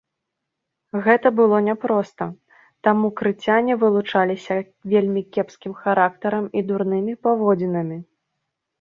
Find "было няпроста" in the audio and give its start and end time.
1.39-2.23